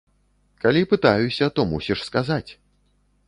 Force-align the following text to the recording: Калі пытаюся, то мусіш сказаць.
Калі 0.63 0.81
пытаюся, 0.93 1.49
то 1.59 1.65
мусіш 1.73 1.99
сказаць. 2.09 2.51